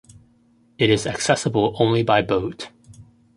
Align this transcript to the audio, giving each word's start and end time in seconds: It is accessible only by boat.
It 0.79 0.89
is 0.89 1.05
accessible 1.05 1.75
only 1.77 2.01
by 2.01 2.23
boat. 2.23 2.69